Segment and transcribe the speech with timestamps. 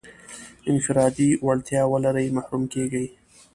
[0.71, 3.05] انفرادي وړتیا ولري محروم کېږي.